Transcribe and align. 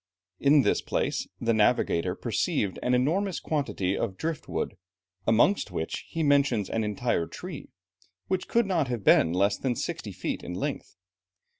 In 0.39 0.63
this 0.63 0.81
place, 0.81 1.27
the 1.39 1.53
navigator 1.53 2.15
perceived 2.15 2.79
an 2.81 2.95
enormous 2.95 3.39
quantity 3.39 3.95
of 3.95 4.17
drift 4.17 4.49
wood, 4.49 4.73
amongst 5.27 5.69
which 5.69 6.07
he 6.09 6.23
mentions 6.23 6.71
an 6.71 6.83
entire 6.83 7.27
tree, 7.27 7.69
which 8.27 8.47
could 8.47 8.65
not 8.65 8.87
have 8.87 9.03
been 9.03 9.31
less 9.31 9.59
than 9.59 9.75
sixty 9.75 10.11
feet 10.11 10.41
in 10.43 10.55
length. 10.55 10.95